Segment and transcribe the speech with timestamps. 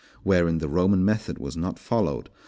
[0.23, 2.31] Wherein the Roman method was not followed.